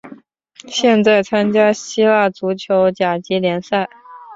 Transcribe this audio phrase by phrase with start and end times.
[0.67, 3.87] 现在参加希腊足球甲级联赛。